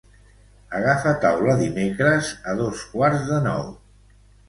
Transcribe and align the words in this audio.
Agafa 0.77 1.13
taula 1.27 1.55
dimecres 1.61 2.33
a 2.55 2.59
dos 2.65 2.85
quarts 2.97 3.33
de 3.33 3.43
nou. 3.49 3.73